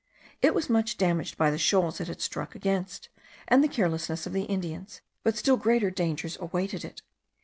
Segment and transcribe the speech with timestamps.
[0.41, 3.09] It was much damaged by the shoals it had struck against,
[3.47, 7.03] and the carelessness of the Indians; but still greater dangers awaited it.